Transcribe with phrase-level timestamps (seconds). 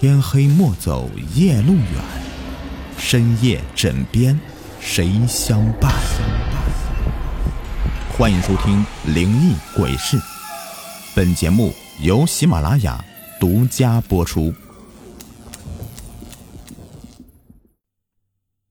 [0.00, 1.84] 天黑莫走夜路远，
[2.96, 4.38] 深夜枕边
[4.78, 5.92] 谁相伴？
[8.16, 8.76] 欢迎收听
[9.12, 10.16] 《灵异鬼事》，
[11.16, 13.04] 本节目由喜马拉雅
[13.40, 14.54] 独家播出。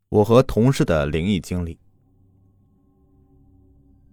[0.07, 1.77] 我和同事的灵异经历。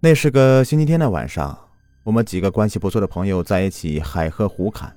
[0.01, 1.57] 那是个星期天的晚上，
[2.03, 4.93] 我们几个关系不错的朋友在一起海喝胡侃，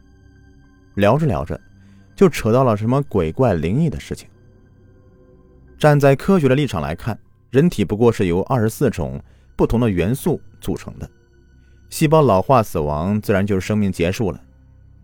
[0.96, 1.60] 聊着聊着。
[2.18, 4.28] 就扯到了什么鬼怪灵异的事情。
[5.78, 7.16] 站在科学的立场来看，
[7.48, 9.22] 人体不过是由二十四种
[9.54, 11.08] 不同的元素组成的，
[11.90, 14.42] 细胞老化死亡，自然就是生命结束了。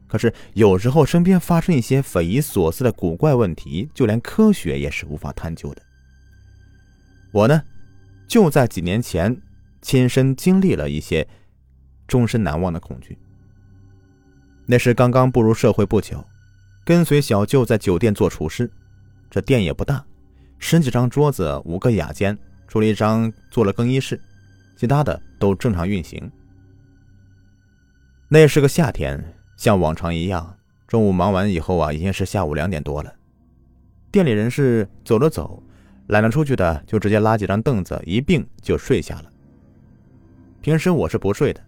[0.09, 5.82] 可是有时候身边发生一些匪夷所思的古怪问题，就连科学也是无法探究的。
[7.30, 7.62] 我呢，
[8.26, 9.40] 就在几年前
[9.80, 11.24] 亲身经历了一些
[12.09, 13.16] 终身难忘的恐惧。
[14.66, 16.24] 那是刚刚步入社会不久。
[16.85, 18.71] 跟随小舅在酒店做厨师，
[19.30, 20.04] 这店也不大，
[20.59, 22.37] 十几张桌子，五个雅间，
[22.68, 24.21] 除了一张做了更衣室，
[24.76, 26.30] 其他的都正常运行。
[28.29, 30.54] 那是个夏天，像往常一样，
[30.87, 33.10] 中午忙完以后啊，已经是下午两点多了。
[34.13, 35.63] 店里人是走了走，
[36.09, 39.30] 懒得出去的就直接拉几张凳子一并就睡下了。
[40.60, 41.63] 平时我是不睡的，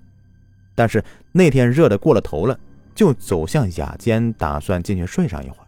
[0.74, 2.58] 但是那天热的过了头了。
[2.96, 5.66] 就走向雅间，打算进去睡上一会儿。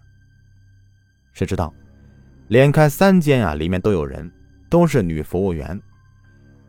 [1.33, 1.73] 谁知道，
[2.49, 4.29] 连开三间啊，里面都有人，
[4.71, 5.81] 都是女服务员。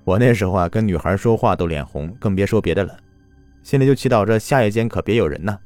[0.04, 3.00] 我那时候啊，跟女孩说话都脸红，更别说别的了，
[3.64, 5.58] 心里就祈祷着下一间可别有人呐。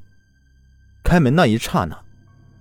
[1.03, 1.99] 开门那一刹那，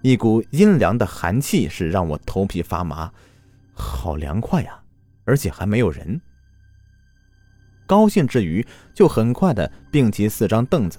[0.00, 3.12] 一股阴凉的寒气是让我头皮发麻，
[3.74, 4.80] 好凉快呀，
[5.24, 6.18] 而且还没有人。
[7.84, 10.98] 高兴之余，就很快的并齐四张凳子。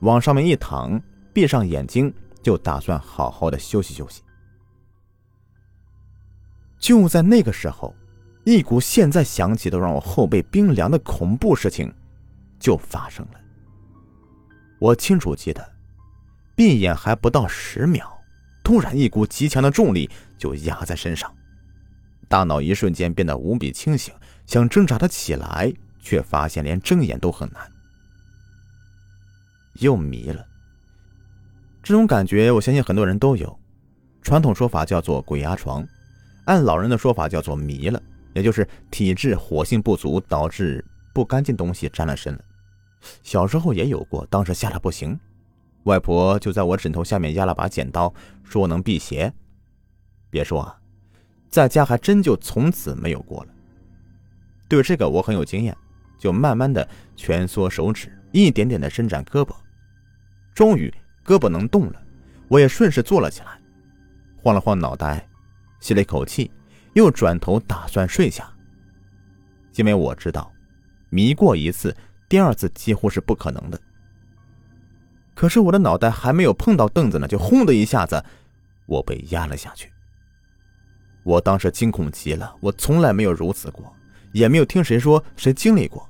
[0.00, 1.00] 往上面一躺，
[1.32, 4.22] 闭上眼睛，就打算好好的休息休息。
[6.78, 7.94] 就在那个时候，
[8.44, 11.90] 一股现在想起都让我后背冰凉的恐怖事情
[12.58, 13.40] 就发生了。
[14.78, 15.66] 我清楚记得，
[16.54, 18.06] 闭眼还不到十秒，
[18.62, 21.34] 突然一股极强的重力就压在身上，
[22.28, 24.12] 大脑一瞬间变得无比清醒，
[24.44, 27.72] 想挣扎的起来，却发现连睁眼都很难。
[29.80, 30.46] 又迷了，
[31.82, 33.58] 这种感觉我相信很多人都有。
[34.22, 35.86] 传统说法叫做鬼压床，
[36.46, 38.02] 按老人的说法叫做迷了，
[38.32, 42.40] 也就是体质火性不足导致不干净东西沾了身了。
[43.22, 45.18] 小时候也有过，当时吓得不行，
[45.82, 48.12] 外婆就在我枕头下面压了把剪刀，
[48.42, 49.30] 说能辟邪。
[50.30, 50.78] 别说啊，
[51.50, 53.50] 在家还真就从此没有过了。
[54.68, 55.76] 对这个我很有经验，
[56.18, 59.54] 就慢慢的蜷缩手指，一点点的伸展胳膊。
[60.54, 60.92] 终于
[61.24, 62.00] 胳膊能动了，
[62.48, 63.60] 我也顺势坐了起来，
[64.40, 65.28] 晃了晃脑袋，
[65.80, 66.50] 吸了一口气，
[66.92, 68.48] 又转头打算睡下。
[69.74, 70.52] 因为我知道，
[71.10, 71.94] 迷过一次，
[72.28, 73.80] 第二次几乎是不可能的。
[75.34, 78.24] 可是我的脑袋还没有碰到凳子呢，就轰的一下子，
[78.86, 79.90] 我被压了下去。
[81.24, 83.92] 我当时惊恐极了，我从来没有如此过，
[84.32, 86.08] 也没有听谁说谁经历过。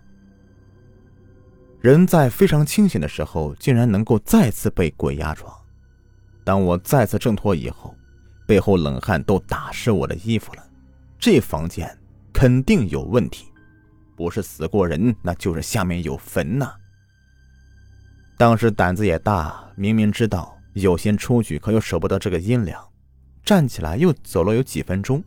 [1.85, 5.55] 人在非常清醒的时候，竟然能够再次被鬼压床。
[6.43, 7.95] 当我再次挣脱以后，
[8.47, 10.67] 背后冷汗都打湿我的衣服了。
[11.19, 11.87] 这房间
[12.33, 13.53] 肯定有问题，
[14.17, 16.73] 不是死过人，那就是下面有坟呐。
[18.39, 22.83] 当时胆子也大，明明知道有心出去，可又舍不得这个阴凉，
[23.45, 25.23] 站起来又走了有几分钟，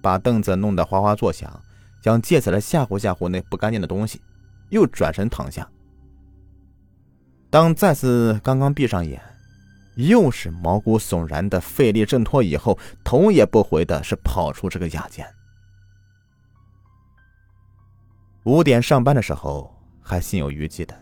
[0.00, 1.62] 把凳子弄得哗哗作响，
[2.02, 4.20] 想借此来吓唬吓唬那不干净的东西，
[4.70, 5.64] 又转身躺下。
[7.52, 9.20] 当再次刚刚闭上眼，
[9.96, 15.26] 又是毛骨悚然的费力挣脱以后，头也不回的是跑出这个雅间。
[18.44, 19.70] 五点上班的时候
[20.00, 20.98] 还心有余悸的，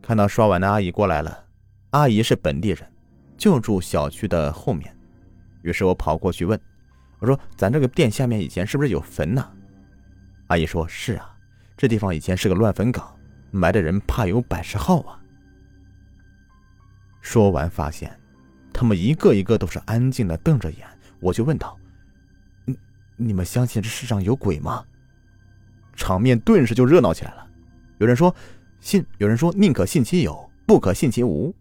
[0.00, 1.44] 看到刷碗的阿姨过来了，
[1.90, 2.88] 阿姨是本地人，
[3.36, 4.96] 就住小区的后面，
[5.62, 6.56] 于是我跑过去问，
[7.18, 9.44] 我说：“咱这个店下面以前是不是有坟呢？”
[10.46, 11.34] 阿姨说：“是啊，
[11.76, 13.12] 这地方以前是个乱坟岗，
[13.50, 15.18] 埋的人怕有百十号啊。”
[17.24, 18.14] 说完，发现
[18.70, 20.86] 他们一个一个都是安静的瞪着眼。
[21.20, 21.74] 我就问道
[22.66, 22.78] ：“你
[23.16, 24.84] 你们相信这世上有鬼吗？”
[25.96, 27.46] 场面顿时就热闹起来了。
[27.96, 28.32] 有人说
[28.78, 31.52] 信，有人说宁可信其有，不可信其无。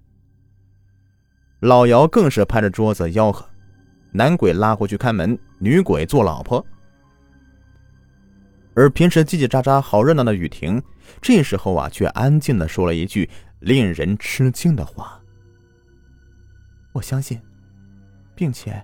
[1.62, 3.50] 老姚更是拍着桌子吆喝
[4.12, 6.64] ：“男鬼拉过去看门，女鬼做老婆。”
[8.76, 10.84] 而平时叽叽喳喳、好热闹的雨婷，
[11.22, 13.30] 这时候啊，却安静的说了一句
[13.62, 15.18] 令人吃惊的话。
[16.94, 17.42] 我相信
[18.34, 18.82] 并且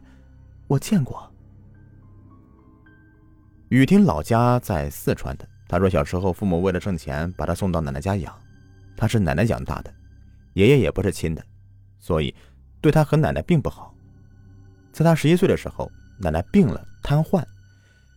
[0.68, 1.32] 我见过。
[3.70, 8.36] 雨婷老家在四川的，她说小时候父母为了挣钱把她送到奶奶家养，
[8.98, 9.94] 她是奶奶养大的，
[10.54, 11.44] 爷爷也不是亲的，
[12.00, 12.34] 所以
[12.82, 13.96] 对她和奶奶并不好。
[14.92, 17.44] 在她十一岁的时候，奶奶病了，瘫痪，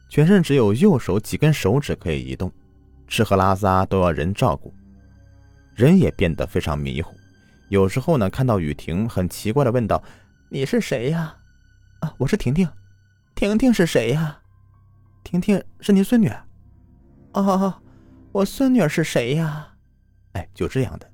[0.09, 2.51] 全身只有右手几根手指可以移动，
[3.07, 4.73] 吃喝拉撒都要人照顾，
[5.75, 7.15] 人也变得非常迷糊。
[7.73, 10.05] 有时候呢，看到雨婷，很奇怪的问道
[10.53, 11.35] ：“你是谁呀
[12.01, 12.69] ？”“啊，我是婷婷。
[13.35, 14.39] ”“婷婷是谁呀
[15.25, 16.31] ？”“婷婷是您孙女。
[17.33, 17.81] ”“哦，
[18.31, 19.75] 我孙女是谁呀？”
[20.33, 21.11] 哎，就这样的，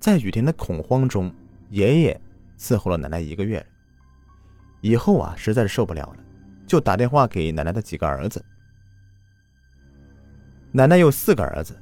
[0.00, 1.30] 在雨婷的恐慌中，
[1.68, 2.18] 爷爷
[2.58, 3.62] 伺候了奶奶一个月。
[4.80, 6.24] 以后啊，实在是受不了了，
[6.66, 8.42] 就打电话给奶奶的几个儿子。
[10.72, 11.78] 奶奶有四个儿子，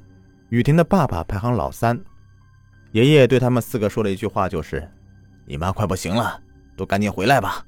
[0.49, 1.97] 雨婷的爸爸排行老三。
[2.91, 4.89] 爷爷对他们四个说了一句话，就是
[5.45, 6.41] ：“你妈快不行了，
[6.75, 7.65] 都赶紧回来吧。”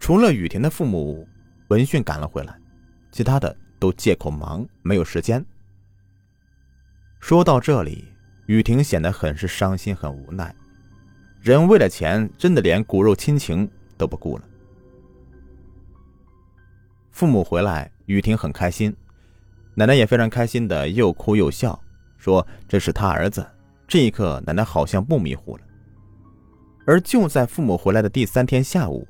[0.00, 1.26] 除了雨婷的父母，
[1.68, 2.58] 闻讯赶了回来，
[3.10, 5.44] 其他的都借口忙，没有时间。
[7.20, 8.06] 说到这里，
[8.46, 10.54] 雨婷显得很是伤心，很无奈。
[11.40, 14.44] 人为了钱，真的连骨肉亲情都不顾了。
[17.10, 18.94] 父母回来，雨婷很开心，
[19.74, 21.80] 奶奶也非常开心的，又哭又笑。
[22.18, 23.46] 说这是他儿子。
[23.86, 25.62] 这一刻，奶奶好像不迷糊了。
[26.86, 29.06] 而就在父母回来的第三天下午，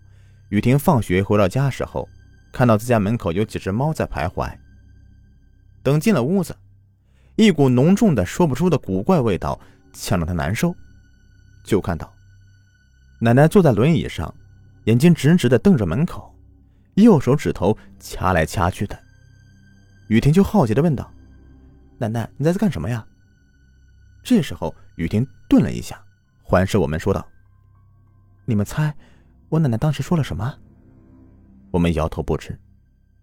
[0.51, 2.09] 雨婷放学回到家时候，
[2.53, 4.49] 看到自家门口有几只猫在徘徊。
[5.83, 6.55] 等进了屋子，
[7.37, 9.59] 一股浓重的说不出的古怪味道
[9.93, 10.75] 呛得她难受。
[11.65, 12.13] 就看到
[13.19, 14.33] 奶奶坐在轮椅上，
[14.85, 16.33] 眼睛直直的瞪着门口，
[16.95, 18.99] 右手指头掐来掐去的。
[20.09, 21.13] 雨婷就好奇的问道。
[21.99, 23.05] 奶奶，你在这干什么呀？
[24.23, 26.01] 这时候，雨婷顿了一下，
[26.43, 27.27] 环视我们，说道
[28.47, 28.95] ：“你们猜，
[29.49, 30.55] 我奶奶当时说了什么？”
[31.73, 32.57] 我们摇头不知，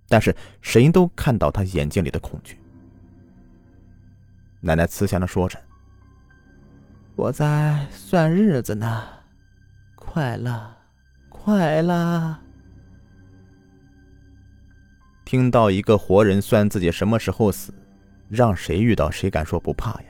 [0.10, 2.60] 但是谁都看到她眼睛里的恐惧。
[4.60, 5.58] 奶奶慈祥的说着
[7.16, 9.04] ：“我在算日子呢，
[9.96, 10.78] 快了，
[11.30, 12.42] 快了。”
[15.24, 17.74] 听到一个活人算自己什么时候死。
[18.30, 20.08] 让谁遇到谁敢说不怕呀？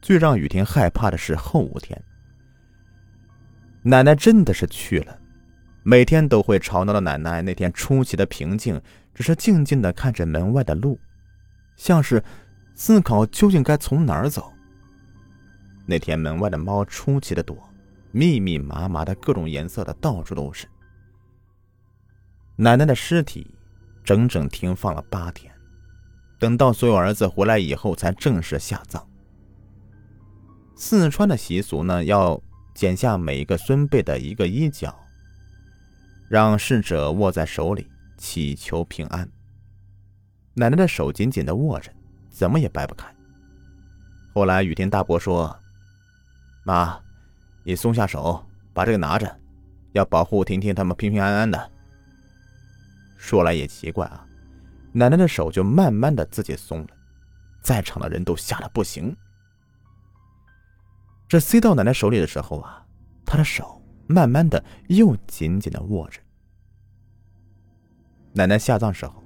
[0.00, 2.02] 最让雨婷害怕的是后五天。
[3.82, 5.18] 奶奶真的是去了，
[5.82, 8.80] 每天都会吵闹的奶奶那天出奇的平静，
[9.14, 10.98] 只是静静的看着门外的路，
[11.76, 12.22] 像是
[12.74, 14.52] 思考究竟该从哪儿走。
[15.86, 17.56] 那天门外的猫出奇的多，
[18.12, 20.66] 密密麻麻的各种颜色的到处都是。
[22.56, 23.54] 奶奶的尸体
[24.04, 25.49] 整整停放了八天。
[26.40, 29.06] 等到所有儿子回来以后，才正式下葬。
[30.74, 32.42] 四川的习俗呢，要
[32.74, 34.98] 剪下每一个孙辈的一个衣角，
[36.30, 39.30] 让逝者握在手里，祈求平安。
[40.54, 41.92] 奶奶的手紧紧的握着，
[42.30, 43.06] 怎么也掰不开。
[44.32, 45.54] 后来雨天大伯说
[46.64, 46.98] ：“妈，
[47.64, 48.42] 你松下手，
[48.72, 49.38] 把这个拿着，
[49.92, 51.70] 要保护婷婷他们平平安安的。”
[53.18, 54.26] 说来也奇怪啊。
[54.92, 56.88] 奶奶的手就慢慢的自己松了，
[57.62, 59.16] 在场的人都吓得不行。
[61.28, 62.84] 这塞到奶奶手里的时候啊，
[63.24, 66.20] 她的手慢慢的又紧紧的握着。
[68.32, 69.22] 奶奶下葬时候，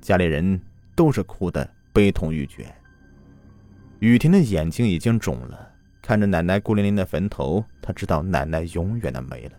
[0.00, 0.58] 家里人
[0.96, 2.74] 都是哭的悲痛欲绝。
[3.98, 9.52] 雨婷的眼睛已经肿了，看着奶奶孤零零的坟头，她知道奶奶永远的没了。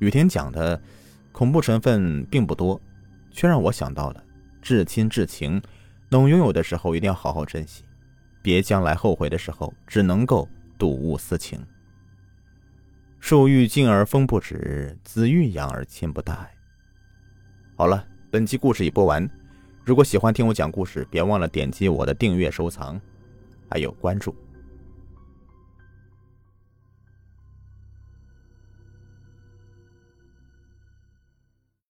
[0.00, 0.82] 雨婷讲的。
[1.40, 2.78] 恐怖成分并不多，
[3.30, 4.22] 却让我想到了
[4.60, 5.58] 至亲至情，
[6.10, 7.82] 能拥有的时候一定要好好珍惜，
[8.42, 11.58] 别将来后悔的时候只能够睹物思情。
[13.20, 16.34] 树欲静而风不止，子欲养而亲不待。
[17.74, 19.26] 好了，本期故事已播完。
[19.82, 23.00] 如果喜欢听我讲故事，别忘了点击我的订阅、收藏，
[23.70, 24.36] 还有关注。